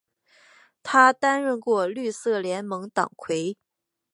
[0.81, 3.55] 他担任过绿色联盟党魁。